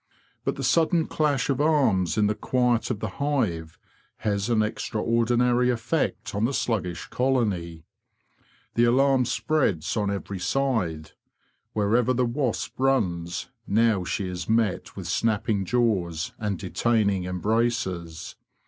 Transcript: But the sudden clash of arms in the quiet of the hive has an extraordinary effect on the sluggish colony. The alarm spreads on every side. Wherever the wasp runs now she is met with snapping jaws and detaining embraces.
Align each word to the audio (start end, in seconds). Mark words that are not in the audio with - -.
But 0.43 0.55
the 0.55 0.63
sudden 0.63 1.05
clash 1.05 1.47
of 1.47 1.61
arms 1.61 2.17
in 2.17 2.25
the 2.25 2.33
quiet 2.33 2.89
of 2.89 3.01
the 3.01 3.07
hive 3.21 3.77
has 4.17 4.49
an 4.49 4.63
extraordinary 4.63 5.69
effect 5.69 6.33
on 6.33 6.43
the 6.45 6.55
sluggish 6.55 7.05
colony. 7.11 7.85
The 8.73 8.85
alarm 8.85 9.25
spreads 9.25 9.95
on 9.95 10.09
every 10.09 10.39
side. 10.39 11.11
Wherever 11.73 12.15
the 12.15 12.25
wasp 12.25 12.79
runs 12.79 13.49
now 13.67 14.03
she 14.03 14.27
is 14.27 14.49
met 14.49 14.95
with 14.95 15.05
snapping 15.05 15.65
jaws 15.65 16.33
and 16.39 16.57
detaining 16.57 17.25
embraces. 17.25 18.35